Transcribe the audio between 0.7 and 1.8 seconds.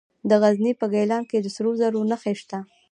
په ګیلان کې د سرو